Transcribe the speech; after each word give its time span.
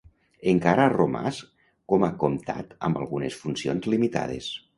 Encara 0.51 0.85
ha 0.87 0.93
romàs 0.93 1.41
com 1.93 2.07
a 2.07 2.09
comtat 2.25 2.75
amb 2.89 3.01
algunes 3.03 3.39
funcions 3.45 3.93
limitades. 3.97 4.51